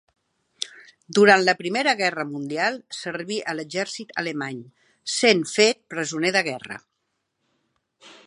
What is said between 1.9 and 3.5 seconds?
Guerra Mundial serví